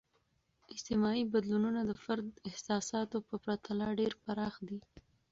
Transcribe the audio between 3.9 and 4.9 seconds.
ډیر پراخ دي.